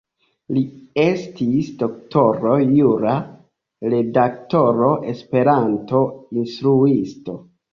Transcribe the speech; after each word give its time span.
Li 0.55 0.61
estis 1.01 1.67
doktoro 1.81 2.55
jura, 2.69 3.13
redaktoro, 3.95 4.91
Esperanto-instruisto. 5.13 7.39